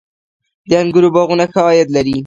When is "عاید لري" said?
1.67-2.17